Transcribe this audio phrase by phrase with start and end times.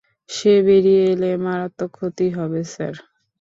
[0.29, 2.95] সে বেরিয়ে এলে মারাত্মক ক্ষতি হবে স্যার।